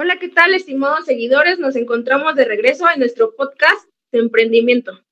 Hola, 0.00 0.20
¿qué 0.20 0.28
tal, 0.28 0.54
estimados 0.54 1.06
seguidores? 1.06 1.58
Nos 1.58 1.74
encontramos 1.74 2.36
de 2.36 2.44
regreso 2.44 2.86
en 2.88 3.00
nuestro 3.00 3.34
podcast 3.34 3.88
de 4.12 4.20
emprendimiento. 4.20 5.02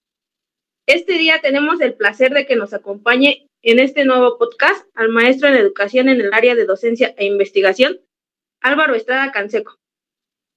Este 0.87 1.15
día 1.15 1.41
tenemos 1.43 1.81
el 1.81 1.95
placer 1.95 2.33
de 2.33 2.47
que 2.47 2.55
nos 2.55 2.73
acompañe 2.73 3.49
en 3.63 3.81
este 3.81 4.05
nuevo 4.05 4.39
podcast 4.39 4.87
al 4.95 5.09
maestro 5.09 5.49
en 5.49 5.57
educación 5.57 6.09
en 6.09 6.21
el 6.21 6.33
área 6.33 6.55
de 6.55 6.67
docencia 6.67 7.17
e 7.17 7.25
investigación, 7.25 7.99
Álvaro 8.63 8.95
Estrada 8.95 9.33
Canseco, 9.33 9.75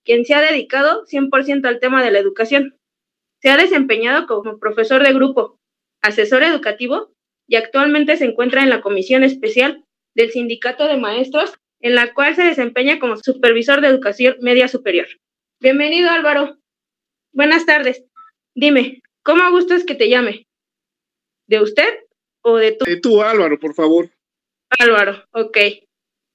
quien 0.06 0.26
se 0.26 0.36
ha 0.36 0.42
dedicado 0.42 1.08
100% 1.08 1.66
al 1.68 1.80
tema 1.80 2.04
de 2.04 2.12
la 2.12 2.20
educación. 2.20 2.78
Se 3.42 3.50
ha 3.50 3.58
desempeñado 3.58 4.28
como 4.28 4.60
profesor 4.60 5.04
de 5.04 5.12
grupo, 5.12 5.58
asesor 6.04 6.44
educativo 6.44 7.12
y 7.48 7.56
actualmente 7.56 8.16
se 8.16 8.26
encuentra 8.26 8.62
en 8.62 8.70
la 8.70 8.82
comisión 8.82 9.24
especial 9.24 9.84
del 10.16 10.30
Sindicato 10.30 10.88
de 10.88 10.98
Maestros, 10.98 11.56
en 11.80 11.96
la 11.96 12.14
cual 12.14 12.36
se 12.36 12.44
desempeña 12.44 13.00
como 13.00 13.18
supervisor 13.18 13.82
de 13.82 13.88
educación 13.88 14.36
media 14.42 14.68
superior. 14.68 15.08
Bienvenido 15.60 16.10
Álvaro. 16.10 16.58
Buenas 17.32 17.66
tardes. 17.66 18.04
Dime, 18.56 19.02
¿cómo 19.24 19.50
gustas 19.52 19.84
que 19.84 19.96
te 19.96 20.10
llame? 20.10 20.48
¿De 21.48 21.62
usted 21.62 22.00
o 22.42 22.58
de 22.58 22.74
tú? 22.74 22.86
De 22.86 23.00
tú, 23.00 23.22
Álvaro, 23.22 23.60
por 23.60 23.74
favor. 23.74 24.10
Álvaro, 24.78 25.24
ok. 25.32 25.58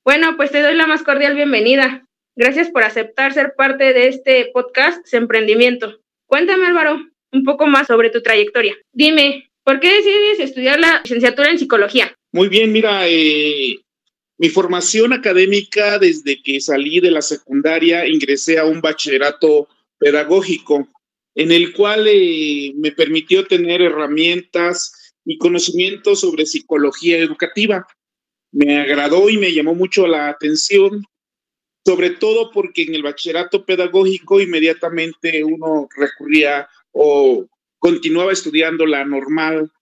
Bueno, 0.05 0.37
pues 0.37 0.51
te 0.51 0.63
doy 0.63 0.75
la 0.75 0.87
más 0.87 1.03
cordial 1.03 1.35
bienvenida. 1.35 2.07
Gracias 2.37 2.71
por 2.71 2.83
aceptar 2.83 3.33
ser 3.33 3.55
parte 3.57 3.93
de 3.93 4.09
este 4.09 4.51
podcast 4.53 5.13
emprendimiento. 5.15 6.01
Cuéntame, 6.27 6.67
Álvaro, 6.67 7.01
un 7.33 7.45
poco 7.45 7.67
más 7.67 7.87
sobre 7.87 8.11
tu 8.11 8.23
trayectoria. 8.23 8.77
Dime, 8.93 9.51
¿por 9.63 9.79
qué 9.81 9.95
decides 9.95 10.41
estudiar 10.41 10.81
la 10.81 11.01
licenciatura 11.05 11.51
en 11.51 11.59
psicología? 11.59 12.15
Muy 12.33 12.49
bien, 12.49 12.73
mira, 12.73 13.07
eh, 13.07 13.84
mi 14.45 14.51
formación 14.51 15.15
académica 15.15 15.99
desde 15.99 16.43
que 16.43 16.61
salí 16.61 17.01
de 17.01 17.11
la 17.11 17.23
secundaria 17.23 18.07
ingresé 18.07 18.59
a 18.59 18.67
un 18.67 18.83
bachillerato 18.83 19.71
pedagógico 19.97 20.87
en 21.35 21.51
el 21.51 21.73
cual 21.73 22.07
eh, 22.07 22.75
me 22.77 22.93
permitió 22.93 23.47
tener 23.47 23.81
herramientas 23.81 25.15
y 25.25 25.39
conocimientos 25.39 26.21
sobre 26.21 26.45
psicología 26.45 27.17
educativa. 27.17 27.87
Me 28.53 28.81
agradó 28.83 29.31
y 29.31 29.39
me 29.39 29.51
llamó 29.51 29.75
mucho 29.75 30.07
la 30.07 30.29
atención, 30.29 31.03
sobre 31.83 32.11
todo 32.11 32.51
porque 32.51 32.83
en 32.83 32.97
el 32.97 33.03
bachillerato 33.03 33.65
pedagógico 33.65 34.43
inmediatamente 34.43 35.43
uno 35.43 35.89
recurría 35.97 36.69
o 36.93 37.47
continuaba 37.79 38.31
estudiando 38.31 38.85
la 38.85 39.07
normal 39.07 39.73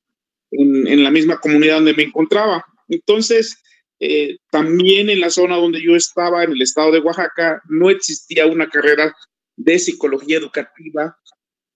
en, 0.53 0.87
en 0.87 1.03
la 1.03 1.11
misma 1.11 1.41
comunidad 1.41 1.79
donde 1.79 1.95
me 1.95 2.05
encontraba. 2.05 2.65
Entonces, 2.87 3.62
eh, 4.05 4.39
también 4.51 5.11
en 5.11 5.21
la 5.21 5.31
zona 5.31 5.55
donde 5.55 5.81
yo 5.81 5.95
estaba, 5.95 6.43
en 6.43 6.51
el 6.51 6.61
estado 6.61 6.91
de 6.91 6.99
Oaxaca, 6.99 7.63
no 7.69 7.89
existía 7.89 8.47
una 8.49 8.69
carrera 8.69 9.15
de 9.57 9.79
psicología 9.79 10.39
educativa 10.39 11.17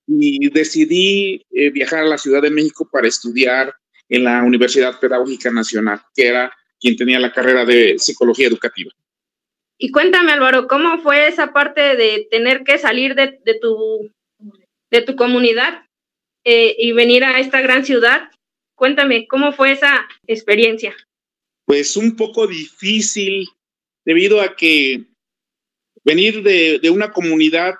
y 0.08 0.50
decidí 0.50 1.46
eh, 1.52 1.70
viajar 1.70 2.00
a 2.00 2.08
la 2.08 2.18
Ciudad 2.18 2.42
de 2.42 2.50
México 2.50 2.88
para 2.90 3.06
estudiar 3.06 3.72
en 4.08 4.24
la 4.24 4.42
Universidad 4.42 4.98
Pedagógica 4.98 5.52
Nacional, 5.52 6.00
que 6.16 6.26
era 6.26 6.52
quien 6.80 6.96
tenía 6.96 7.20
la 7.20 7.32
carrera 7.32 7.64
de 7.64 7.94
psicología 7.96 8.48
educativa. 8.48 8.90
Y 9.78 9.92
cuéntame, 9.92 10.32
Álvaro, 10.32 10.66
¿cómo 10.66 10.98
fue 10.98 11.28
esa 11.28 11.52
parte 11.52 11.94
de 11.94 12.26
tener 12.28 12.64
que 12.64 12.78
salir 12.78 13.14
de, 13.14 13.38
de 13.44 13.54
tu, 13.60 14.10
de 14.90 15.02
tu 15.02 15.14
comunidad 15.14 15.84
eh, 16.42 16.74
y 16.76 16.90
venir 16.90 17.22
a 17.22 17.38
esta 17.38 17.60
gran 17.60 17.84
ciudad? 17.84 18.30
Cuéntame, 18.74 19.28
¿cómo 19.28 19.52
fue 19.52 19.70
esa 19.70 20.08
experiencia? 20.26 20.96
Pues 21.66 21.96
un 21.96 22.16
poco 22.16 22.46
difícil 22.46 23.48
debido 24.04 24.40
a 24.40 24.56
que 24.56 25.04
venir 26.04 26.42
de, 26.42 26.78
de 26.78 26.90
una 26.90 27.12
comunidad 27.12 27.74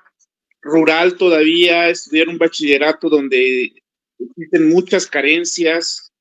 rural 0.60 1.16
todavía, 1.16 1.88
estudiar 1.88 2.28
un 2.28 2.38
bachillerato 2.38 3.08
donde 3.08 3.72
existen 4.18 4.68
muchas 4.68 5.06
carencias, 5.06 6.12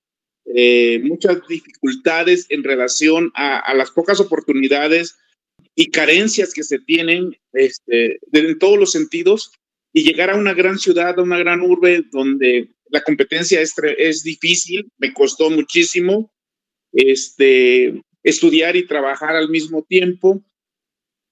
eh, 0.46 1.00
muchas 1.04 1.40
dificultades 1.48 2.46
en 2.50 2.64
relación 2.64 3.32
a, 3.34 3.74
las 3.74 3.90
pocas 3.90 4.20
oportunidades 4.20 5.18
y 5.74 5.90
carencias 5.90 6.54
que 6.54 6.64
se 6.64 6.80
tienen 6.80 7.36
este, 7.54 8.20
en 8.32 8.60
todos 8.60 8.78
los 8.78 8.92
sentidos 8.92 9.52
y 9.92 10.04
llegar 10.04 10.30
a 10.30 10.36
una 10.36 10.54
gran 10.54 10.78
ciudad, 10.78 11.18
a 11.18 11.24
una 11.24 11.40
gran 11.40 11.62
urbe 11.62 12.04
donde 12.12 12.70
la 12.90 13.02
competencia 13.02 13.60
es, 13.60 13.74
es 13.98 14.24
difícil, 14.24 14.88
me 14.98 15.14
costó 15.14 15.50
muchísimo 15.50 16.32
este, 16.96 18.02
estudiar 18.24 18.76
y 18.76 18.88
trabajar 18.88 19.36
al 19.36 19.50
mismo 19.50 19.84
tiempo. 19.88 20.42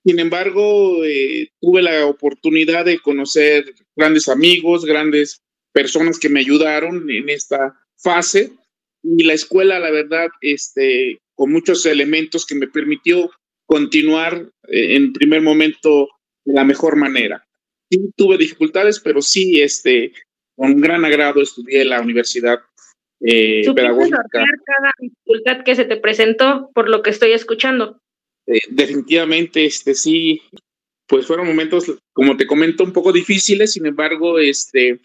Sin 0.05 0.19
embargo, 0.19 1.03
eh, 1.05 1.49
tuve 1.61 1.81
la 1.81 2.05
oportunidad 2.05 2.85
de 2.85 2.99
conocer 2.99 3.73
grandes 3.95 4.27
amigos, 4.27 4.85
grandes 4.85 5.41
personas 5.71 6.19
que 6.19 6.29
me 6.29 6.41
ayudaron 6.41 7.09
en 7.09 7.29
esta 7.29 7.73
fase. 7.97 8.51
Y 9.01 9.23
la 9.23 9.33
escuela, 9.33 9.79
la 9.79 9.91
verdad, 9.91 10.27
este, 10.41 11.19
con 11.35 11.51
muchos 11.51 11.85
elementos 11.85 12.45
que 12.45 12.55
me 12.55 12.67
permitió 12.67 13.31
continuar 13.65 14.51
eh, 14.67 14.95
en 14.95 15.13
primer 15.13 15.41
momento 15.41 16.09
de 16.45 16.53
la 16.53 16.65
mejor 16.65 16.97
manera. 16.97 17.45
Sí 17.89 17.99
tuve 18.17 18.37
dificultades, 18.37 18.99
pero 18.99 19.21
sí, 19.21 19.61
este, 19.61 20.11
con 20.55 20.81
gran 20.81 21.05
agrado 21.05 21.41
estudié 21.41 21.81
en 21.81 21.89
la 21.89 22.01
universidad 22.01 22.59
eh, 23.23 23.63
pedagógica. 23.73 24.23
cada 24.31 24.91
dificultad 24.99 25.63
que 25.63 25.75
se 25.75 25.85
te 25.85 25.97
presentó, 25.97 26.69
por 26.73 26.89
lo 26.89 27.01
que 27.01 27.09
estoy 27.09 27.31
escuchando. 27.31 27.99
Eh, 28.47 28.59
definitivamente, 28.69 29.65
este 29.65 29.95
sí, 29.95 30.41
pues 31.07 31.25
fueron 31.25 31.47
momentos, 31.47 31.85
como 32.11 32.35
te 32.35 32.45
comento, 32.45 32.83
un 32.83 32.91
poco 32.91 33.13
difíciles, 33.13 33.71
sin 33.73 33.85
embargo, 33.85 34.39
este, 34.39 34.99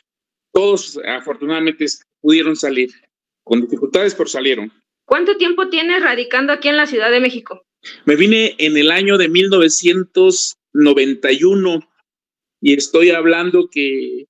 todos 0.53 0.99
afortunadamente 1.07 1.87
pudieron 2.21 2.57
salir, 2.57 2.91
con 3.45 3.61
dificultades, 3.61 4.15
pero 4.15 4.29
salieron. 4.29 4.73
¿Cuánto 5.05 5.37
tiempo 5.37 5.69
tienes 5.69 6.03
radicando 6.03 6.53
aquí 6.53 6.69
en 6.69 6.77
la 6.77 6.87
Ciudad 6.87 7.11
de 7.11 7.21
México? 7.21 7.63
Me 8.05 8.17
vine 8.17 8.57
en 8.59 8.77
el 8.77 8.91
año 8.91 9.17
de 9.17 9.29
1991 9.29 11.89
y 12.61 12.75
estoy 12.75 13.11
hablando 13.11 13.69
que, 13.71 14.27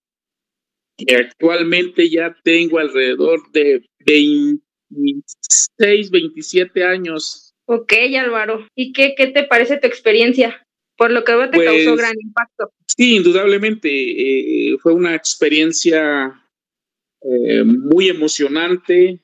que 0.99 1.17
actualmente 1.17 2.11
ya 2.11 2.37
tengo 2.43 2.79
alrededor 2.79 3.41
de 3.53 3.83
26, 4.05 6.11
27 6.11 6.85
años 6.85 7.49
Ok, 7.71 7.93
Álvaro. 8.19 8.67
¿Y 8.75 8.93
qué, 8.93 9.15
qué 9.15 9.27
te 9.27 9.45
parece 9.45 9.77
tu 9.77 9.87
experiencia? 9.87 10.67
Por 10.97 11.11
lo 11.11 11.23
que 11.23 11.35
veo 11.35 11.51
te 11.51 11.59
pues, 11.59 11.69
causó 11.69 11.97
gran 11.97 12.15
impacto. 12.19 12.73
Sí, 12.87 13.17
indudablemente. 13.17 13.91
Eh, 13.91 14.79
fue 14.79 14.95
una 14.95 15.15
experiencia 15.15 16.43
eh, 17.21 17.65
muy 17.65 18.09
emocionante 18.09 19.21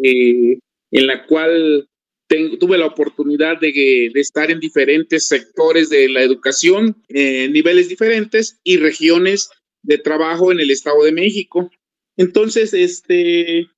eh, 0.00 0.58
en 0.92 1.06
la 1.08 1.26
cual 1.26 1.88
tengo, 2.28 2.56
tuve 2.56 2.78
la 2.78 2.86
oportunidad 2.86 3.58
de, 3.58 3.72
de, 4.14 4.20
estar 4.20 4.48
en 4.52 4.60
diferentes 4.60 5.26
sectores 5.26 5.90
de 5.90 6.08
la 6.08 6.22
educación, 6.22 7.02
en 7.08 7.52
niveles 7.52 7.88
diferentes 7.88 8.60
y 8.62 8.76
regiones 8.76 9.50
de 9.86 9.98
trabajo 9.98 10.52
en 10.52 10.60
el 10.60 10.70
Estado 10.70 11.04
de 11.04 11.12
México. 11.12 11.70
Entonces, 12.16 12.74
este, 12.74 13.68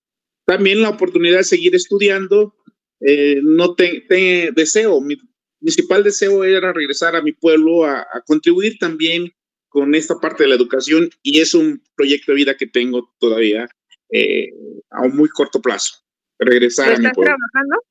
también 0.47 0.83
la 0.83 0.91
oportunidad 0.91 1.39
de 1.39 1.45
seguir 1.45 1.75
estudiando 1.75 2.55
eh, 3.01 3.41
no 3.43 3.75
te, 3.75 4.01
te, 4.09 4.51
deseo, 4.55 5.01
mi 5.01 5.17
principal 5.61 6.03
deseo 6.03 6.45
era 6.45 6.73
regresar 6.73 7.15
a 7.15 7.23
mi 7.23 7.33
pueblo 7.33 7.85
a, 7.85 8.01
a, 8.01 8.23
contribuir 8.27 8.79
también 8.79 9.33
con 9.69 9.95
esta 9.95 10.19
parte 10.19 10.43
de 10.43 10.49
la 10.49 10.57
educación 10.57 11.11
y 11.23 11.41
es 11.41 11.55
un 11.55 11.83
proyecto 11.95 12.33
de 12.33 12.37
vida 12.37 12.57
que 12.57 12.67
tengo 12.67 13.13
todavía 13.21 13.69
eh, 14.11 14.51
a 14.91 15.03
un 15.03 15.17
muy 15.17 15.29
corto 15.29 15.61
plazo. 15.61 15.95
Regresar 16.39 16.93
a 16.93 16.99
mi 16.99 17.11
pueblo. 17.11 17.37
trabajando? 17.37 17.83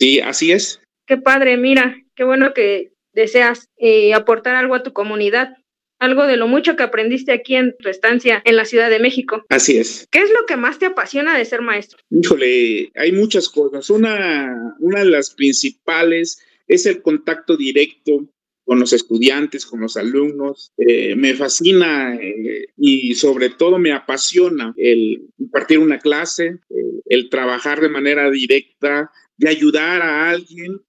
Sí, 0.00 0.20
así 0.20 0.52
es. 0.52 0.80
Qué 1.06 1.16
padre, 1.16 1.56
mira, 1.56 1.96
qué 2.14 2.24
bueno 2.24 2.54
que 2.54 2.92
deseas 3.12 3.68
eh, 3.76 4.14
aportar 4.14 4.54
algo 4.54 4.74
a 4.74 4.82
tu 4.82 4.92
comunidad 4.92 5.56
algo 5.98 6.26
de 6.26 6.36
lo 6.36 6.46
mucho 6.46 6.76
que 6.76 6.82
aprendiste 6.82 7.32
aquí 7.32 7.56
en 7.56 7.74
tu 7.78 7.88
estancia 7.88 8.42
en 8.44 8.56
la 8.56 8.64
Ciudad 8.64 8.90
de 8.90 8.98
México. 8.98 9.44
Así 9.48 9.76
es. 9.76 10.06
¿Qué 10.10 10.20
es 10.20 10.30
lo 10.30 10.46
que 10.46 10.56
más 10.56 10.78
te 10.78 10.86
apasiona 10.86 11.36
de 11.36 11.44
ser 11.44 11.62
maestro? 11.62 11.98
Híjole, 12.10 12.90
hay 12.94 13.12
muchas 13.12 13.48
cosas. 13.48 13.90
Una, 13.90 14.74
una 14.78 15.00
de 15.00 15.10
las 15.10 15.30
principales 15.30 16.40
es 16.66 16.86
el 16.86 17.02
contacto 17.02 17.56
directo 17.56 18.28
con 18.64 18.80
los 18.80 18.92
estudiantes, 18.92 19.64
con 19.64 19.80
los 19.80 19.96
alumnos. 19.96 20.72
Eh, 20.76 21.16
me 21.16 21.34
fascina 21.34 22.14
eh, 22.16 22.66
y 22.76 23.14
sobre 23.14 23.48
todo 23.48 23.78
me 23.78 23.92
apasiona 23.92 24.74
el 24.76 25.22
impartir 25.38 25.78
una 25.78 25.98
clase, 25.98 26.58
el, 26.68 27.02
el 27.06 27.30
trabajar 27.30 27.80
de 27.80 27.88
manera 27.88 28.30
directa, 28.30 29.10
de 29.38 29.48
ayudar 29.48 30.02
a 30.02 30.28
alguien 30.28 30.82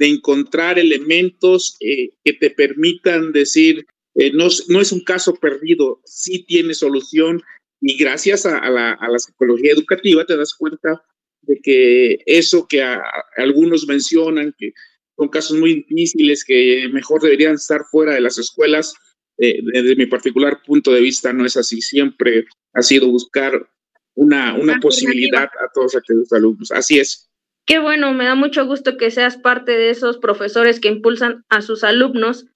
de 0.00 0.08
encontrar 0.08 0.78
elementos 0.78 1.76
eh, 1.80 2.10
que 2.24 2.32
te 2.32 2.50
permitan 2.50 3.32
decir, 3.32 3.86
eh, 4.14 4.32
no, 4.32 4.48
no, 4.68 4.80
es 4.80 4.92
un 4.92 5.00
caso 5.00 5.34
perdido, 5.34 6.00
sí 6.04 6.44
tiene 6.46 6.74
solución 6.74 7.42
y 7.80 7.96
gracias 7.96 8.44
a, 8.44 8.58
a, 8.58 8.70
la, 8.70 8.92
a, 8.92 9.08
la, 9.08 9.18
psicología 9.18 9.72
educativa 9.72 10.26
te 10.26 10.36
das 10.36 10.54
cuenta 10.54 11.02
de 11.42 11.60
que 11.62 12.18
eso 12.26 12.66
que 12.68 12.82
a, 12.82 13.02
algunos 13.36 13.86
mencionan, 13.86 14.54
que 14.58 14.72
son 15.16 15.28
casos 15.28 15.58
muy 15.58 15.84
difíciles 15.88 16.44
que 16.44 16.88
mejor 16.92 17.22
deberían 17.22 17.54
estar 17.54 17.82
fuera 17.90 18.14
de 18.14 18.20
las 18.20 18.38
escuelas. 18.38 18.94
Eh, 19.38 19.60
desde 19.72 19.96
mi 19.96 20.06
particular 20.06 20.60
punto 20.66 20.92
de 20.92 21.00
vista 21.00 21.32
no 21.32 21.46
es 21.46 21.56
así, 21.56 21.80
siempre 21.80 22.44
ha 22.74 22.82
sido 22.82 23.08
buscar 23.08 23.70
una, 24.14 24.54
una 24.54 24.78
posibilidad 24.80 25.44
a 25.44 25.70
todos 25.72 25.96
aquellos 25.96 26.30
alumnos. 26.32 26.70
Así 26.72 26.98
es. 26.98 27.30
Qué 27.66 27.78
bueno, 27.78 28.12
me 28.12 28.24
da 28.24 28.34
mucho 28.34 28.66
gusto 28.66 28.96
que 28.96 29.10
seas 29.10 29.36
parte 29.36 29.72
de 29.72 29.90
esos 29.90 30.18
profesores 30.18 30.80
que 30.80 30.88
impulsan 30.88 31.44
a 31.48 31.62
sus 31.62 31.84
alumnos 31.84 32.46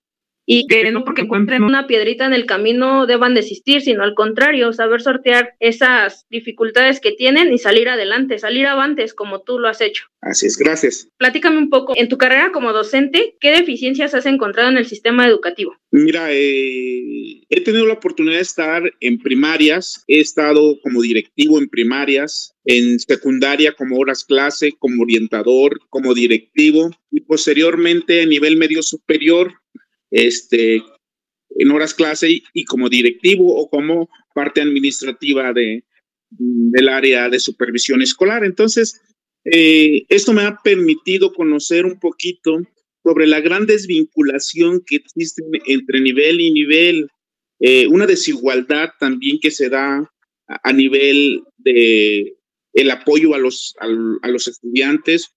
y 0.46 0.66
que 0.66 0.90
no 0.90 1.04
porque 1.04 1.22
encuentren 1.22 1.62
una 1.62 1.86
piedrita 1.86 2.26
en 2.26 2.34
el 2.34 2.46
camino 2.46 3.06
deban 3.06 3.34
desistir, 3.34 3.80
sino 3.80 4.02
al 4.02 4.14
contrario, 4.14 4.72
saber 4.72 5.00
sortear 5.00 5.54
esas 5.60 6.26
dificultades 6.28 7.00
que 7.00 7.12
tienen 7.12 7.52
y 7.52 7.58
salir 7.58 7.88
adelante, 7.88 8.38
salir 8.38 8.66
avantes 8.66 9.14
como 9.14 9.42
tú 9.42 9.58
lo 9.58 9.68
has 9.68 9.80
hecho. 9.80 10.04
Así 10.20 10.46
es, 10.46 10.56
gracias. 10.56 11.08
Platícame 11.18 11.58
un 11.58 11.70
poco, 11.70 11.94
en 11.96 12.08
tu 12.08 12.18
carrera 12.18 12.50
como 12.52 12.72
docente, 12.72 13.36
¿qué 13.40 13.50
deficiencias 13.50 14.14
has 14.14 14.26
encontrado 14.26 14.70
en 14.70 14.78
el 14.78 14.86
sistema 14.86 15.26
educativo? 15.26 15.76
Mira, 15.90 16.28
eh, 16.30 17.42
he 17.48 17.60
tenido 17.62 17.86
la 17.86 17.94
oportunidad 17.94 18.36
de 18.36 18.42
estar 18.42 18.82
en 19.00 19.18
primarias, 19.18 20.02
he 20.08 20.20
estado 20.20 20.78
como 20.82 21.02
directivo 21.02 21.58
en 21.58 21.68
primarias, 21.68 22.54
en 22.64 22.98
secundaria 22.98 23.72
como 23.72 23.98
horas 23.98 24.24
clase, 24.24 24.72
como 24.78 25.02
orientador, 25.02 25.78
como 25.90 26.14
directivo 26.14 26.90
y 27.10 27.20
posteriormente 27.20 28.22
a 28.22 28.26
nivel 28.26 28.56
medio 28.56 28.82
superior 28.82 29.52
este, 30.14 30.80
en 31.56 31.70
horas 31.72 31.92
clase 31.92 32.42
y, 32.52 32.64
como 32.64 32.88
directivo 32.88 33.56
o 33.56 33.68
como 33.68 34.08
parte 34.32 34.60
administrativa 34.60 35.52
de, 35.52 35.84
del 36.30 36.88
área 36.88 37.28
de 37.28 37.40
supervisión 37.40 38.00
escolar. 38.00 38.44
Entonces, 38.44 39.00
eh, 39.44 40.04
esto 40.08 40.32
me 40.32 40.42
ha 40.42 40.56
permitido 40.62 41.32
conocer 41.32 41.84
un 41.84 41.98
poquito 41.98 42.62
sobre 43.02 43.26
la 43.26 43.40
gran 43.40 43.66
desvinculación 43.66 44.82
que 44.86 44.96
existe 44.96 45.42
entre 45.66 46.00
nivel 46.00 46.40
y 46.40 46.52
nivel, 46.52 47.08
eh, 47.58 47.88
una 47.88 48.06
desigualdad 48.06 48.90
también 49.00 49.38
que 49.40 49.50
se 49.50 49.68
da 49.68 50.10
a, 50.46 50.72
nivel 50.72 51.42
de 51.58 52.36
el 52.72 52.90
apoyo 52.90 53.34
a 53.34 53.38
los, 53.38 53.74
a 53.80 54.28
los 54.28 54.48
estudiantes, 54.48 55.34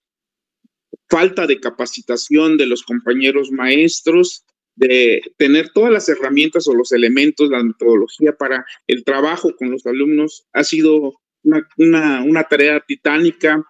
falta 1.09 1.47
de 1.47 1.59
capacitación 1.59 2.57
de 2.57 2.67
los 2.67 2.83
compañeros 2.83 3.51
maestros, 3.51 4.45
de 4.77 5.23
tener 5.37 5.71
todas 5.73 5.91
las 5.91 6.07
herramientas 6.07 6.67
o 6.67 6.73
los 6.73 6.91
elementos, 6.91 7.49
la 7.49 7.63
metodología 7.63 8.33
para 8.33 8.65
el 8.85 9.03
trabajo 9.03 9.55
con 9.55 9.71
los 9.71 9.85
alumnos 9.87 10.45
ha 10.53 10.63
sido 10.63 11.19
una, 11.43 12.23
una, 12.23 12.43
tarea 12.43 12.79
titánica 12.79 13.63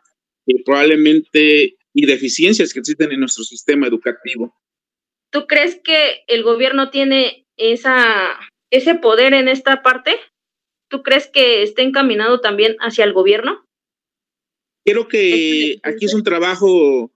y 0.46 0.64
probablemente 0.64 1.78
y 1.94 2.06
deficiencias 2.06 2.74
que 2.74 2.80
existen 2.80 3.12
en 3.12 3.22
nuestro 3.22 3.44
sistema 3.44 3.88
educativo. 3.88 4.54
¿Tú 5.32 5.48
crees 5.48 5.80
que 5.82 6.24
el 6.28 6.44
gobierno 6.44 6.90
tiene 6.90 7.48
esa, 7.56 8.38
ese 8.70 8.96
poder 8.96 9.34
en 9.34 9.48
esta 9.48 9.82
parte? 9.84 10.12
¿Tú 10.90 11.04
crees 11.04 11.28
que 11.28 11.64
esté 11.64 11.84
encaminado 11.84 12.42
también 12.42 12.76
hacia 12.80 13.06
el 13.06 13.14
gobierno? 13.14 13.66
Creo 14.86 15.08
que 15.08 15.80
aquí 15.84 16.06
es 16.06 16.14
un 16.14 16.24
trabajo 16.24 17.12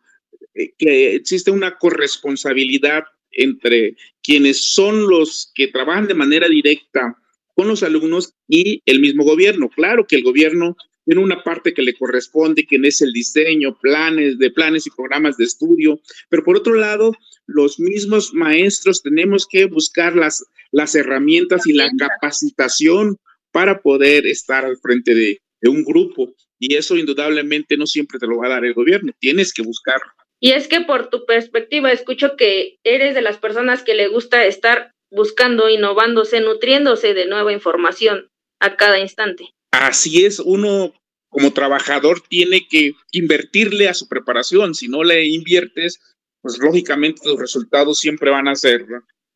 eh, 0.53 0.73
que 0.77 1.15
existe 1.15 1.51
una 1.51 1.77
corresponsabilidad 1.77 3.03
entre 3.31 3.95
quienes 4.23 4.73
son 4.73 5.07
los 5.07 5.51
que 5.55 5.67
trabajan 5.67 6.07
de 6.07 6.13
manera 6.13 6.47
directa 6.47 7.15
con 7.55 7.67
los 7.67 7.83
alumnos 7.83 8.33
y 8.47 8.81
el 8.85 8.99
mismo 8.99 9.23
gobierno. 9.23 9.69
Claro 9.69 10.05
que 10.07 10.15
el 10.15 10.23
gobierno 10.23 10.75
tiene 11.05 11.21
una 11.21 11.43
parte 11.43 11.73
que 11.73 11.81
le 11.81 11.95
corresponde, 11.95 12.65
que 12.65 12.77
es 12.83 13.01
el 13.01 13.11
diseño, 13.11 13.77
planes 13.79 14.37
de 14.37 14.51
planes 14.51 14.85
y 14.87 14.91
programas 14.91 15.37
de 15.37 15.45
estudio, 15.45 15.99
pero 16.29 16.43
por 16.43 16.57
otro 16.57 16.75
lado, 16.75 17.13
los 17.47 17.79
mismos 17.79 18.33
maestros 18.33 19.01
tenemos 19.01 19.47
que 19.47 19.65
buscar 19.65 20.15
las, 20.15 20.45
las 20.71 20.95
herramientas 20.95 21.65
y 21.65 21.73
la 21.73 21.89
capacitación 21.97 23.17
para 23.51 23.81
poder 23.81 24.27
estar 24.27 24.63
al 24.63 24.77
frente 24.77 25.13
de, 25.13 25.41
de 25.61 25.69
un 25.69 25.83
grupo. 25.83 26.33
Y 26.59 26.75
eso 26.75 26.95
indudablemente 26.95 27.75
no 27.75 27.87
siempre 27.87 28.19
te 28.19 28.27
lo 28.27 28.37
va 28.37 28.45
a 28.45 28.51
dar 28.51 28.65
el 28.65 28.73
gobierno, 28.73 29.11
tienes 29.19 29.53
que 29.53 29.63
buscarlo. 29.63 30.11
Y 30.41 30.53
es 30.53 30.67
que 30.67 30.81
por 30.81 31.09
tu 31.09 31.25
perspectiva 31.25 31.91
escucho 31.91 32.35
que 32.35 32.79
eres 32.83 33.13
de 33.13 33.21
las 33.21 33.37
personas 33.37 33.83
que 33.83 33.93
le 33.93 34.07
gusta 34.07 34.43
estar 34.45 34.91
buscando, 35.11 35.69
innovándose, 35.69 36.41
nutriéndose 36.41 37.13
de 37.13 37.27
nueva 37.27 37.53
información 37.53 38.29
a 38.59 38.75
cada 38.75 38.99
instante. 38.99 39.53
Así 39.71 40.25
es, 40.25 40.39
uno 40.39 40.93
como 41.29 41.53
trabajador 41.53 42.21
tiene 42.27 42.67
que 42.67 42.93
invertirle 43.11 43.87
a 43.87 43.93
su 43.93 44.07
preparación. 44.07 44.73
Si 44.73 44.87
no 44.87 45.03
le 45.03 45.27
inviertes, 45.27 45.99
pues 46.41 46.57
lógicamente 46.57 47.21
los 47.25 47.39
resultados 47.39 47.99
siempre 47.99 48.31
van 48.31 48.47
a 48.47 48.55
ser 48.55 48.85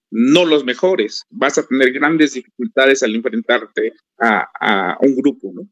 no 0.09 0.43
los 0.43 0.65
mejores. 0.65 1.23
Vas 1.29 1.57
a 1.59 1.67
tener 1.67 1.93
grandes 1.93 2.33
dificultades 2.33 3.03
al 3.03 3.15
enfrentarte 3.15 3.93
a, 4.19 4.47
a 4.59 4.97
un 5.01 5.15
grupo, 5.15 5.51
¿no? 5.53 5.69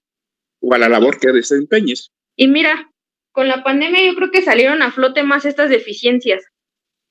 O 0.62 0.74
a 0.74 0.78
la 0.78 0.90
labor 0.90 1.20
que 1.20 1.32
desempeñes. 1.32 2.12
Y 2.36 2.48
mira, 2.48 2.93
con 3.34 3.48
la 3.48 3.64
pandemia 3.64 4.06
yo 4.06 4.16
creo 4.16 4.32
que 4.32 4.44
salieron 4.44 4.82
a 4.82 4.92
flote 4.92 5.24
más 5.24 5.44
estas 5.44 5.70
deficiencias. 5.70 6.44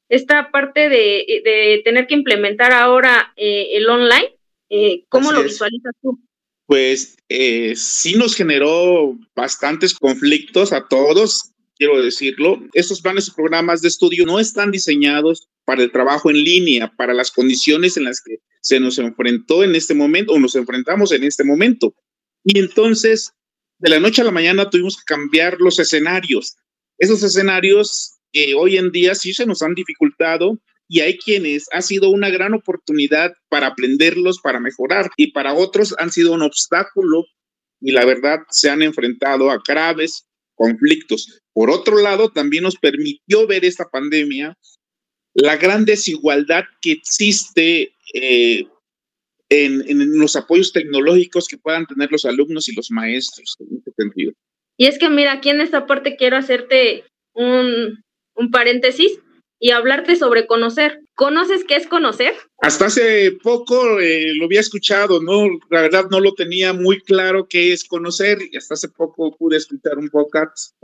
Esta 0.09 0.51
parte 0.51 0.89
de, 0.89 1.83
tener 1.85 2.07
que 2.07 2.15
implementar 2.15 2.73
ahora 2.73 3.33
eh, 3.37 3.71
el 3.73 3.89
online, 3.89 4.37
eh, 4.71 5.05
¿cómo 5.09 5.33
lo 5.33 5.43
visualizas 5.43 5.93
tú? 6.01 6.19
Pues 6.67 7.17
eh, 7.29 7.75
sí 7.77 8.15
nos 8.15 8.37
generó 8.37 9.19
bastantes 9.35 9.95
conflictos 9.95 10.73
a 10.73 10.87
todos, 10.87 11.53
quiero 11.77 12.03
decirlo. 12.03 12.63
Estos 12.73 13.01
planes 13.03 13.29
y 13.29 13.33
programas 13.33 13.83
de 13.83 13.89
estudio 13.89 14.25
no 14.25 14.39
están 14.39 14.71
diseñados 14.71 15.49
para 15.65 15.83
el 15.83 15.91
trabajo 15.91 16.31
en 16.31 16.43
línea, 16.43 16.93
para 16.97 17.15
las 17.15 17.31
condiciones 17.31 17.97
en 17.97 18.05
las 18.05 18.21
que 18.23 18.37
se 18.61 18.79
nos 18.79 18.99
enfrentó 18.99 19.65
en 19.65 19.75
este 19.75 19.95
momento 19.95 20.35
o 20.35 20.39
nos 20.39 20.55
enfrentamos 20.55 21.11
en 21.13 21.25
este 21.25 21.43
momento. 21.43 21.95
Y 22.45 22.59
entonces 22.59 23.33
de 23.83 23.91
la 23.91 23.99
noche 23.99 24.23
a 24.23 24.25
la 24.25 24.31
mañana 24.31 24.71
tuvimos 24.71 24.97
que 24.97 25.03
cambiar 25.05 25.61
los 25.61 25.81
escenarios. 25.81 26.57
Esos 26.99 27.23
escenarios 27.25 28.13
que 28.33 28.55
hoy 28.55 28.77
en 28.77 28.93
día 28.93 29.17
sí 29.17 29.35
se 29.35 29.45
nos 29.45 29.61
han 29.61 29.75
dificultado 29.75 30.61
y 30.89 31.01
hay 31.01 31.19
quienes 31.19 31.67
ha 31.73 31.83
sido 31.83 32.11
una 32.11 32.31
gran 32.31 32.55
oportunidad 32.55 33.33
para 33.49 33.67
aprenderlos, 33.67 34.39
para 34.41 34.61
mejorar 34.61 35.11
y 35.17 35.33
para 35.33 35.55
otros 35.55 35.97
han 35.99 36.13
sido 36.13 36.33
un 36.33 36.43
obstáculo 36.43 37.25
y 37.81 37.91
la 37.91 38.05
verdad 38.05 38.39
se 38.51 38.71
han 38.71 38.83
enfrentado 38.83 39.51
a 39.51 39.61
graves 39.67 40.29
conflictos. 40.55 41.43
Por 41.53 41.69
otro 41.69 41.99
lado, 41.99 42.31
también 42.31 42.63
nos 42.63 42.77
permitió 42.77 43.49
ver 43.49 43.65
esta 43.65 43.91
pandemia 43.91 44.57
la 45.35 45.57
gran 45.57 45.85
desigualdad 45.85 46.65
que 46.81 46.93
existe 46.93 47.95
eh, 48.15 48.67
en, 49.53 50.19
los 50.19 50.37
apoyos 50.37 50.73
tecnológicos 50.73 51.47
que 51.49 51.59
puedan 51.59 51.87
tener 51.87 52.11
los 52.11 52.25
alumnos 52.25 52.69
y 52.69 52.75
los 52.75 52.91
maestros 52.91 53.57
en 53.61 53.79
este 53.79 53.93
sentido. 53.97 54.33
Y 54.77 54.87
es 54.87 54.99
que 54.99 55.09
mira, 55.09 55.33
aquí 55.33 55.51
en 55.51 55.61
esta 55.61 55.87
parte 55.87 56.17
quiero 56.17 56.37
hacerte 56.37 57.05
un, 57.35 58.03
un 58.35 58.51
paréntesis 58.51 59.19
y 59.63 59.71
hablarte 59.71 60.17
sobre 60.17 60.49
conocer. 60.49 61.03
¿Conoces 61.15 61.65
qué 61.65 61.77
es 61.77 61.87
conocer? 61.87 62.33
Hasta 62.59 62.87
hace 62.87 63.31
poco 63.43 64.01
eh, 64.01 64.35
lo 64.35 64.47
había 64.47 64.59
escuchado, 64.59 65.23
¿no? 65.23 65.47
La 65.71 65.83
verdad 65.83 66.07
no 66.11 66.19
lo 66.19 66.35
tenía 66.35 66.73
muy 66.73 67.01
claro 67.01 67.47
qué 67.49 67.73
es 67.73 67.85
conocer 67.85 68.39
y 68.51 68.57
hasta 68.57 68.75
hace 68.75 68.89
poco 68.89 69.37
pude 69.37 69.59
escuchar 69.59 69.99
un 69.99 70.09
poco 70.09 70.37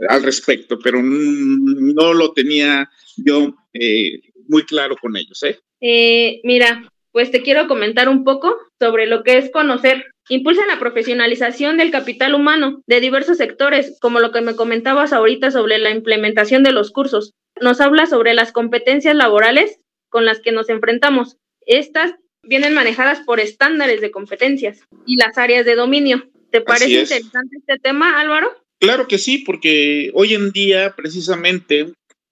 al 0.07 0.23
respecto, 0.23 0.79
pero 0.81 1.01
no 1.03 2.13
lo 2.13 2.31
tenía 2.31 2.89
yo 3.17 3.53
eh, 3.73 4.21
muy 4.47 4.63
claro 4.63 4.95
con 4.95 5.17
ellos, 5.17 5.43
¿eh? 5.43 5.59
Eh, 5.81 6.39
mira, 6.45 6.89
pues 7.11 7.31
te 7.31 7.41
quiero 7.41 7.67
comentar 7.67 8.09
un 8.09 8.23
poco 8.23 8.55
sobre 8.79 9.07
lo 9.07 9.23
que 9.23 9.37
es 9.37 9.51
conocer. 9.51 10.05
Impulsa 10.29 10.65
la 10.67 10.79
profesionalización 10.79 11.77
del 11.77 11.91
capital 11.91 12.35
humano 12.35 12.81
de 12.85 12.99
diversos 12.99 13.37
sectores, 13.37 13.97
como 13.99 14.19
lo 14.19 14.31
que 14.31 14.41
me 14.41 14.55
comentabas 14.55 15.11
ahorita 15.11 15.51
sobre 15.51 15.79
la 15.79 15.89
implementación 15.89 16.63
de 16.63 16.71
los 16.71 16.91
cursos. 16.91 17.33
Nos 17.59 17.81
habla 17.81 18.05
sobre 18.05 18.33
las 18.33 18.51
competencias 18.51 19.15
laborales 19.15 19.79
con 20.09 20.25
las 20.25 20.39
que 20.39 20.51
nos 20.51 20.69
enfrentamos. 20.69 21.37
Estas 21.65 22.13
vienen 22.43 22.73
manejadas 22.73 23.21
por 23.21 23.39
estándares 23.39 24.01
de 24.01 24.11
competencias 24.11 24.81
y 25.05 25.17
las 25.17 25.37
áreas 25.37 25.65
de 25.65 25.75
dominio. 25.75 26.29
¿Te 26.51 26.61
parece 26.61 27.01
interesante 27.01 27.57
este 27.57 27.79
tema, 27.79 28.19
Álvaro? 28.19 28.51
Claro 28.79 29.07
que 29.07 29.17
sí, 29.17 29.39
porque 29.39 30.09
hoy 30.13 30.33
en 30.33 30.51
día 30.51 30.95
precisamente 30.95 31.91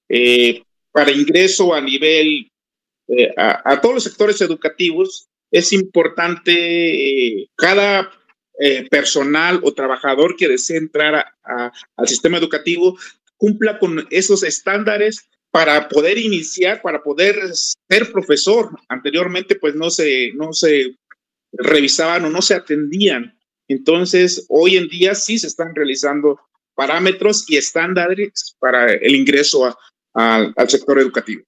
eh, 0.09 0.63
para 0.91 1.11
ingreso 1.11 1.73
a 1.73 1.81
nivel 1.81 2.49
eh, 3.07 3.33
a, 3.37 3.79
todos 3.81 3.95
los 3.95 4.03
sectores 4.03 4.41
educativos, 4.41 5.27
es 5.51 5.71
importante 5.71 6.51
eh, 6.53 7.49
cada 7.55 8.11
eh, 8.59 8.87
personal 8.89 9.61
o 9.63 9.73
trabajador 9.73 10.35
que 10.35 10.47
desee 10.47 10.77
entrar 10.77 11.25
al 11.43 12.07
sistema 12.07 12.37
educativo 12.37 12.97
cumpla 13.37 13.79
con 13.79 14.05
esos 14.09 14.43
estándares 14.43 15.29
para 15.51 15.87
poder 15.87 16.17
iniciar, 16.17 16.81
para 16.81 17.01
poder 17.01 17.37
ser 17.53 18.11
profesor. 18.11 18.71
Anteriormente, 18.89 19.55
pues 19.55 19.75
no 19.75 19.89
se, 19.89 20.33
no 20.33 20.51
se 20.53 20.95
revisaban 21.53 22.25
o 22.25 22.29
no 22.29 22.41
se 22.41 22.55
atendían. 22.55 23.37
Entonces, 23.69 24.45
hoy 24.49 24.75
en 24.75 24.87
día 24.87 25.15
sí 25.15 25.39
se 25.39 25.47
están 25.47 25.73
realizando 25.75 26.39
parámetros 26.75 27.49
y 27.49 27.57
estándares 27.57 28.55
para 28.59 28.91
el 28.91 29.15
ingreso 29.15 29.65
a, 30.13 30.53
al 30.55 30.69
sector 30.69 30.99
educativo. 30.99 31.43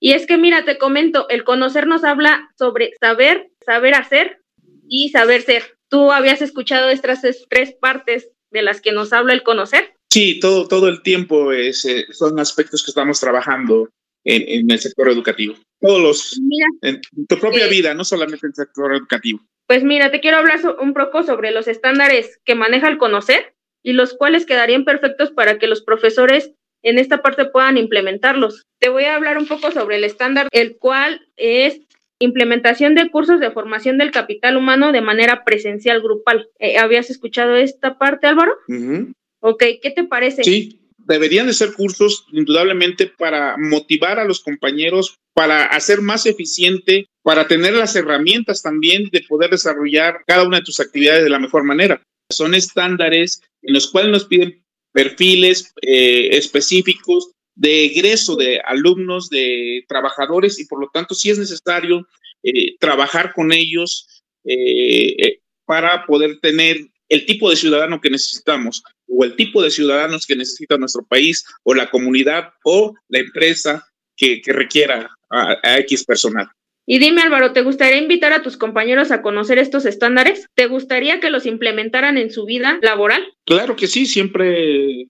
Y 0.00 0.12
es 0.12 0.26
que, 0.26 0.38
mira, 0.38 0.64
te 0.64 0.78
comento, 0.78 1.28
el 1.28 1.44
conocer 1.44 1.86
nos 1.86 2.04
habla 2.04 2.50
sobre 2.58 2.92
saber, 2.98 3.50
saber 3.64 3.94
hacer 3.94 4.40
y 4.88 5.10
saber 5.10 5.42
ser. 5.42 5.76
¿Tú 5.88 6.10
habías 6.10 6.40
escuchado 6.40 6.88
estas 6.88 7.20
tres 7.48 7.74
partes 7.74 8.30
de 8.50 8.62
las 8.62 8.80
que 8.80 8.92
nos 8.92 9.12
habla 9.12 9.34
el 9.34 9.42
conocer? 9.42 9.94
Sí, 10.10 10.40
todo, 10.40 10.66
todo 10.66 10.88
el 10.88 11.02
tiempo 11.02 11.52
es, 11.52 11.84
eh, 11.84 12.06
son 12.10 12.40
aspectos 12.40 12.82
que 12.82 12.90
estamos 12.90 13.20
trabajando 13.20 13.90
en, 14.24 14.42
en, 14.48 14.70
el 14.70 14.78
sector 14.78 15.08
educativo. 15.08 15.54
Todos 15.80 16.00
los, 16.00 16.40
mira, 16.40 16.66
en 16.82 17.00
tu 17.28 17.38
propia 17.38 17.66
eh, 17.66 17.70
vida, 17.70 17.94
no 17.94 18.04
solamente 18.04 18.46
en 18.46 18.50
el 18.50 18.54
sector 18.54 18.94
educativo. 18.94 19.40
Pues 19.66 19.84
mira, 19.84 20.10
te 20.10 20.20
quiero 20.20 20.38
hablar 20.38 20.58
un 20.80 20.94
poco 20.94 21.22
sobre 21.22 21.52
los 21.52 21.68
estándares 21.68 22.40
que 22.44 22.56
maneja 22.56 22.88
el 22.88 22.98
conocer 22.98 23.54
y 23.84 23.92
los 23.92 24.14
cuales 24.14 24.46
quedarían 24.46 24.84
perfectos 24.84 25.30
para 25.30 25.58
que 25.58 25.68
los 25.68 25.82
profesores 25.82 26.52
en 26.82 26.98
esta 26.98 27.22
parte 27.22 27.44
puedan 27.46 27.76
implementarlos. 27.76 28.64
Te 28.78 28.88
voy 28.88 29.04
a 29.04 29.14
hablar 29.14 29.38
un 29.38 29.46
poco 29.46 29.70
sobre 29.70 29.96
el 29.96 30.04
estándar, 30.04 30.48
el 30.52 30.76
cual 30.78 31.26
es 31.36 31.80
implementación 32.18 32.94
de 32.94 33.10
cursos 33.10 33.40
de 33.40 33.50
formación 33.50 33.98
del 33.98 34.10
capital 34.10 34.56
humano 34.56 34.92
de 34.92 35.00
manera 35.00 35.44
presencial 35.44 36.02
grupal. 36.02 36.48
Eh, 36.58 36.78
¿Habías 36.78 37.10
escuchado 37.10 37.56
esta 37.56 37.98
parte, 37.98 38.26
Álvaro? 38.26 38.52
Uh 38.68 39.12
Ok, 39.42 39.64
¿qué 39.82 39.90
te 39.90 40.04
parece? 40.04 40.44
Sí, 40.44 40.80
deberían 40.98 41.46
de 41.46 41.54
ser 41.54 41.72
cursos 41.72 42.26
indudablemente 42.30 43.06
para 43.06 43.56
motivar 43.56 44.18
a 44.18 44.24
los 44.24 44.40
compañeros, 44.40 45.16
para 45.34 45.64
hacer 45.64 46.02
más 46.02 46.26
eficiente, 46.26 47.06
para 47.22 47.48
tener 47.48 47.72
las 47.72 47.96
herramientas 47.96 48.62
también 48.62 49.08
de 49.10 49.24
poder 49.26 49.50
desarrollar 49.50 50.22
cada 50.26 50.44
una 50.44 50.58
de 50.58 50.64
tus 50.64 50.78
actividades 50.78 51.24
de 51.24 51.30
la 51.30 51.38
mejor 51.38 51.64
manera. 51.64 52.02
Son 52.30 52.54
estándares 52.54 53.42
en 53.62 53.74
los 53.74 53.90
cuales 53.90 54.12
nos 54.12 54.24
piden 54.26 54.62
perfiles 54.92 55.72
eh, 55.82 56.30
específicos 56.32 57.30
de 57.54 57.86
egreso 57.86 58.36
de 58.36 58.60
alumnos, 58.64 59.28
de 59.28 59.84
trabajadores 59.88 60.58
y 60.58 60.66
por 60.66 60.80
lo 60.80 60.90
tanto 60.92 61.14
sí 61.14 61.30
es 61.30 61.38
necesario 61.38 62.06
eh, 62.42 62.76
trabajar 62.78 63.32
con 63.34 63.52
ellos 63.52 64.22
eh, 64.44 65.40
para 65.66 66.06
poder 66.06 66.40
tener 66.40 66.78
el 67.08 67.26
tipo 67.26 67.50
de 67.50 67.56
ciudadano 67.56 68.00
que 68.00 68.10
necesitamos 68.10 68.82
o 69.08 69.24
el 69.24 69.36
tipo 69.36 69.62
de 69.62 69.70
ciudadanos 69.70 70.26
que 70.26 70.36
necesita 70.36 70.78
nuestro 70.78 71.04
país 71.04 71.44
o 71.64 71.74
la 71.74 71.90
comunidad 71.90 72.52
o 72.64 72.94
la 73.08 73.18
empresa 73.18 73.86
que, 74.16 74.40
requiera 74.46 75.10
a 75.30 75.78
X 75.78 76.04
personal. 76.04 76.48
Y 76.92 76.98
dime, 76.98 77.22
Álvaro, 77.22 77.52
¿te 77.52 77.62
gustaría 77.62 77.98
invitar 77.98 78.32
a 78.32 78.42
tus 78.42 78.56
compañeros 78.56 79.12
a 79.12 79.22
conocer 79.22 79.58
estos 79.58 79.86
estándares? 79.86 80.48
¿Te 80.56 80.66
gustaría 80.66 81.20
que 81.20 81.30
los 81.30 81.46
implementaran 81.46 82.18
en 82.18 82.32
su 82.32 82.46
vida 82.46 82.80
laboral? 82.82 83.32
Claro 83.46 83.76
que 83.76 83.86
sí, 83.86 84.06
siempre 84.06 85.06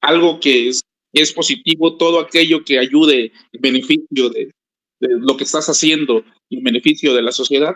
algo 0.00 0.38
que 0.38 0.68
es, 0.68 0.82
es 1.12 1.32
positivo, 1.32 1.96
todo 1.96 2.20
aquello 2.20 2.64
que 2.64 2.78
ayude 2.78 3.32
en 3.50 3.60
beneficio 3.60 4.30
de, 4.30 4.52
de, 5.00 5.08
lo 5.18 5.36
que 5.36 5.42
estás 5.42 5.68
haciendo 5.68 6.24
y 6.48 6.58
en 6.58 6.62
beneficio 6.62 7.12
de 7.12 7.22
la 7.22 7.32
sociedad, 7.32 7.74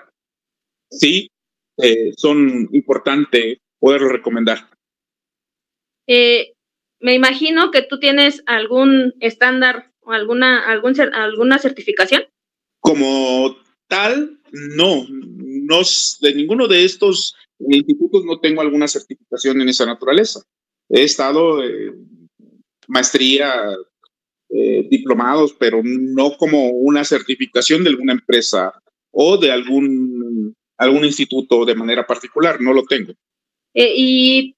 sí, 0.89 1.27
eh, 1.83 2.13
son 2.17 2.69
importantes 2.71 3.59
poderlo 3.81 4.11
recomendar. 4.11 4.71
Eh, 6.07 6.53
me 7.01 7.15
imagino 7.15 7.73
que 7.73 7.83
tú 7.83 7.99
tienes 7.99 8.45
algún 8.47 9.13
estándar 9.19 9.91
o 10.03 10.13
alguna, 10.13 10.71
algún, 10.71 10.95
alguna 11.01 11.59
certificación. 11.59 12.23
Como 12.81 13.57
tal, 13.89 14.41
no, 14.53 15.07
no, 15.09 15.81
de 16.21 16.35
ninguno 16.35 16.67
de 16.67 16.85
estos 16.85 17.35
institutos 17.59 18.25
no 18.25 18.41
tengo 18.41 18.63
alguna 18.63 18.89
certificación 18.89 19.61
en 19.61 19.69
esa 19.69 19.87
naturaleza. 19.87 20.41
He 20.89 21.05
estado 21.05 21.63
maestría, 22.89 23.77
eh, 24.53 24.85
diplomados, 24.91 25.55
pero 25.55 25.81
no 25.85 26.37
como 26.37 26.71
una 26.71 27.05
certificación 27.05 27.85
de 27.85 27.91
alguna 27.91 28.15
empresa 28.15 28.73
o 29.13 29.37
de 29.37 29.53
algún, 29.53 30.57
algún 30.77 31.05
instituto 31.05 31.65
de 31.65 31.77
manera 31.77 32.05
particular, 32.05 32.61
no 32.61 32.73
lo 32.73 32.83
tengo. 32.83 33.13
Eh, 33.75 33.93
¿Y 33.95 34.57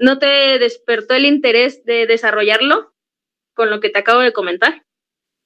no 0.00 0.18
te 0.18 0.58
despertó 0.58 1.14
el 1.14 1.24
interés 1.24 1.84
de 1.84 2.06
desarrollarlo 2.06 2.92
con 3.54 3.70
lo 3.70 3.78
que 3.78 3.90
te 3.90 4.00
acabo 4.00 4.20
de 4.22 4.32
comentar? 4.32 4.83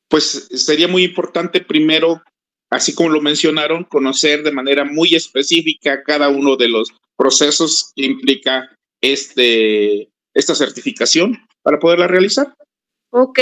Pues 0.09 0.49
sería 0.53 0.89
muy 0.89 1.05
importante 1.05 1.61
primero, 1.61 2.23
así 2.71 2.95
como 2.95 3.11
lo 3.11 3.21
mencionaron, 3.21 3.85
conocer 3.85 4.43
de 4.43 4.53
manera 4.53 4.85
muy 4.85 5.15
específica 5.15 6.03
cada 6.03 6.29
uno 6.29 6.57
de 6.57 6.69
los 6.69 6.93
procesos 7.17 7.93
que 7.95 8.07
implica 8.07 8.75
este, 9.01 10.09
esta 10.35 10.55
certificación 10.55 11.39
para 11.63 11.79
poderla 11.79 12.07
realizar. 12.07 12.55
Ok, 13.11 13.39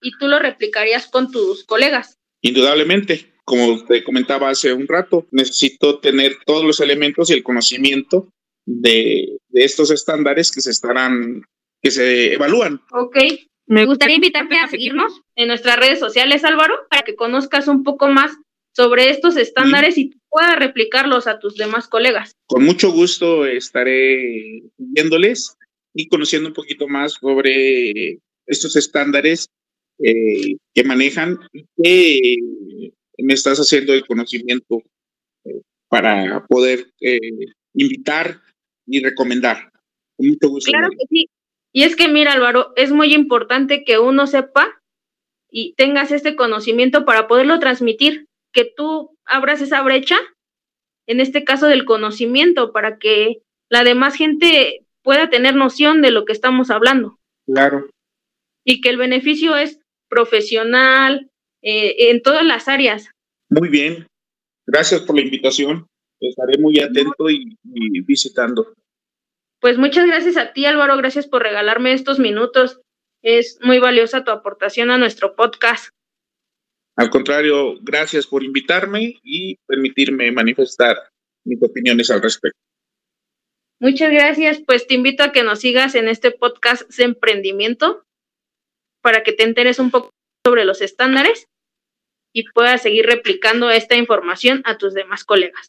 ¿y 0.00 0.10
tú 0.18 0.28
lo 0.28 0.38
replicarías 0.38 1.06
con 1.06 1.30
tus 1.30 1.64
colegas? 1.64 2.14
Indudablemente, 2.42 3.34
como 3.44 3.84
te 3.84 4.04
comentaba 4.04 4.50
hace 4.50 4.72
un 4.72 4.86
rato, 4.86 5.26
necesito 5.30 5.98
tener 5.98 6.36
todos 6.46 6.64
los 6.64 6.80
elementos 6.80 7.30
y 7.30 7.34
el 7.34 7.42
conocimiento 7.42 8.28
de, 8.66 9.38
de 9.48 9.64
estos 9.64 9.90
estándares 9.90 10.52
que 10.52 10.60
se 10.60 10.70
estarán, 10.70 11.42
que 11.82 11.90
se 11.90 12.34
evalúan. 12.34 12.80
Ok, 12.92 13.16
me 13.68 13.84
gustaría 13.84 14.16
invitarte 14.16 14.56
a 14.56 14.66
seguirnos 14.66 15.20
en 15.36 15.48
nuestras 15.48 15.78
redes 15.78 16.00
sociales, 16.00 16.42
Álvaro, 16.44 16.74
para 16.90 17.02
que 17.02 17.14
conozcas 17.14 17.68
un 17.68 17.84
poco 17.84 18.08
más 18.08 18.32
sobre 18.72 19.10
estos 19.10 19.36
estándares 19.36 19.98
y 19.98 20.12
puedas 20.30 20.58
replicarlos 20.58 21.26
a 21.26 21.38
tus 21.38 21.56
demás 21.56 21.86
colegas. 21.86 22.32
Con 22.46 22.64
mucho 22.64 22.90
gusto 22.90 23.44
estaré 23.44 24.62
viéndoles 24.78 25.56
y 25.94 26.08
conociendo 26.08 26.48
un 26.48 26.54
poquito 26.54 26.88
más 26.88 27.14
sobre 27.14 28.20
estos 28.46 28.76
estándares 28.76 29.48
eh, 29.98 30.56
que 30.74 30.84
manejan 30.84 31.38
y 31.52 31.64
que 31.82 32.36
me 33.18 33.34
estás 33.34 33.58
haciendo 33.58 33.92
el 33.92 34.06
conocimiento 34.06 34.82
eh, 35.44 35.60
para 35.88 36.46
poder 36.46 36.86
eh, 37.00 37.18
invitar 37.74 38.40
y 38.86 39.02
recomendar. 39.02 39.70
Con 40.16 40.28
mucho 40.28 40.48
gusto. 40.48 40.70
Claro 40.70 40.88
que 40.90 41.04
sí. 41.10 41.28
Y 41.72 41.84
es 41.84 41.96
que, 41.96 42.08
mira, 42.08 42.32
Álvaro, 42.32 42.72
es 42.76 42.92
muy 42.92 43.14
importante 43.14 43.84
que 43.84 43.98
uno 43.98 44.26
sepa 44.26 44.80
y 45.50 45.74
tengas 45.74 46.12
este 46.12 46.36
conocimiento 46.36 47.04
para 47.04 47.28
poderlo 47.28 47.58
transmitir, 47.58 48.26
que 48.52 48.64
tú 48.64 49.16
abras 49.24 49.60
esa 49.60 49.82
brecha, 49.82 50.16
en 51.06 51.20
este 51.20 51.44
caso 51.44 51.66
del 51.66 51.84
conocimiento, 51.84 52.72
para 52.72 52.98
que 52.98 53.42
la 53.70 53.84
demás 53.84 54.14
gente 54.14 54.84
pueda 55.02 55.30
tener 55.30 55.54
noción 55.54 56.02
de 56.02 56.10
lo 56.10 56.24
que 56.24 56.32
estamos 56.32 56.70
hablando. 56.70 57.18
Claro. 57.46 57.88
Y 58.64 58.80
que 58.80 58.90
el 58.90 58.96
beneficio 58.96 59.56
es 59.56 59.80
profesional, 60.08 61.30
eh, 61.62 62.10
en 62.10 62.22
todas 62.22 62.44
las 62.44 62.68
áreas. 62.68 63.10
Muy 63.50 63.68
bien. 63.68 64.06
Gracias 64.66 65.00
por 65.02 65.16
la 65.16 65.22
invitación. 65.22 65.86
Estaré 66.20 66.58
muy 66.58 66.78
atento 66.78 67.30
y, 67.30 67.56
y 67.74 68.00
visitando. 68.02 68.74
Pues 69.60 69.76
muchas 69.78 70.06
gracias 70.06 70.36
a 70.36 70.52
ti, 70.52 70.66
Álvaro. 70.66 70.96
Gracias 70.96 71.26
por 71.26 71.42
regalarme 71.42 71.92
estos 71.92 72.18
minutos. 72.18 72.80
Es 73.22 73.58
muy 73.62 73.78
valiosa 73.78 74.24
tu 74.24 74.30
aportación 74.30 74.90
a 74.90 74.98
nuestro 74.98 75.34
podcast. 75.34 75.90
Al 76.96 77.10
contrario, 77.10 77.78
gracias 77.80 78.26
por 78.26 78.44
invitarme 78.44 79.20
y 79.22 79.56
permitirme 79.66 80.30
manifestar 80.32 80.96
mis 81.44 81.62
opiniones 81.62 82.10
al 82.10 82.22
respecto. 82.22 82.58
Muchas 83.80 84.10
gracias. 84.10 84.60
Pues 84.66 84.86
te 84.86 84.94
invito 84.94 85.22
a 85.22 85.32
que 85.32 85.42
nos 85.42 85.60
sigas 85.60 85.94
en 85.94 86.08
este 86.08 86.30
podcast 86.30 86.90
de 86.96 87.04
emprendimiento 87.04 88.02
para 89.02 89.22
que 89.22 89.32
te 89.32 89.44
enteres 89.44 89.78
un 89.78 89.90
poco 89.90 90.10
sobre 90.44 90.64
los 90.64 90.80
estándares 90.80 91.46
y 92.32 92.44
puedas 92.50 92.82
seguir 92.82 93.06
replicando 93.06 93.70
esta 93.70 93.96
información 93.96 94.62
a 94.64 94.78
tus 94.78 94.94
demás 94.94 95.24
colegas. 95.24 95.68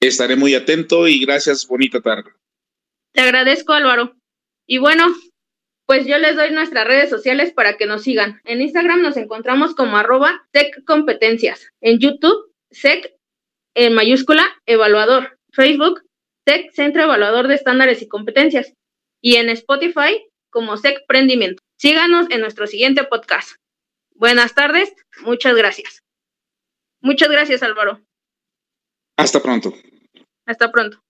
Estaré 0.00 0.36
muy 0.36 0.54
atento 0.54 1.08
y 1.08 1.20
gracias. 1.24 1.66
Bonita 1.66 2.00
tarde. 2.00 2.30
Te 3.12 3.20
agradezco, 3.22 3.72
Álvaro. 3.72 4.14
Y 4.66 4.78
bueno, 4.78 5.06
pues 5.86 6.06
yo 6.06 6.18
les 6.18 6.36
doy 6.36 6.50
nuestras 6.50 6.86
redes 6.86 7.08
sociales 7.08 7.52
para 7.52 7.76
que 7.76 7.86
nos 7.86 8.02
sigan. 8.02 8.40
En 8.44 8.60
Instagram 8.60 9.00
nos 9.00 9.16
encontramos 9.16 9.74
como 9.74 9.96
arroba 9.96 10.46
Competencias. 10.84 11.70
En 11.80 11.98
YouTube, 11.98 12.52
SEC 12.70 13.14
en 13.74 13.94
mayúscula, 13.94 14.44
evaluador. 14.66 15.38
Facebook, 15.52 16.02
SEC 16.46 16.72
Centro 16.72 17.04
Evaluador 17.04 17.48
de 17.48 17.54
Estándares 17.54 18.02
y 18.02 18.08
Competencias. 18.08 18.74
Y 19.22 19.36
en 19.36 19.48
Spotify 19.48 20.28
como 20.50 20.76
SEC 20.76 21.06
Prendimiento. 21.06 21.62
Síganos 21.78 22.26
en 22.30 22.40
nuestro 22.40 22.66
siguiente 22.66 23.04
podcast. 23.04 23.56
Buenas 24.14 24.54
tardes, 24.54 24.92
muchas 25.22 25.54
gracias. 25.54 26.02
Muchas 27.00 27.28
gracias, 27.28 27.62
Álvaro. 27.62 28.00
Hasta 29.16 29.40
pronto. 29.40 29.72
Hasta 30.44 30.70
pronto. 30.70 31.00